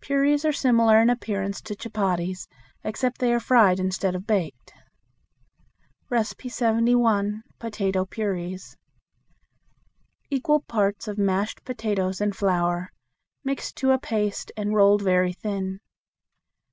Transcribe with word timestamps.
Puris 0.00 0.44
are 0.44 0.52
similar 0.52 1.00
in 1.00 1.10
appearance 1.10 1.60
to 1.62 1.74
chupatties, 1.74 2.46
except 2.84 3.18
they 3.18 3.34
are 3.34 3.40
fried 3.40 3.80
instead 3.80 4.14
of 4.14 4.28
baked. 4.28 4.72
71. 6.24 7.42
Potato 7.58 8.04
Puris. 8.04 8.76
Equal 10.30 10.60
parts 10.60 11.08
of 11.08 11.18
mashed 11.18 11.64
potatoes 11.64 12.20
and 12.20 12.36
flour, 12.36 12.92
mixed 13.42 13.74
to 13.78 13.90
a 13.90 13.98
paste 13.98 14.52
and 14.56 14.72
rolled 14.72 15.02
very 15.02 15.32
thin. 15.32 15.80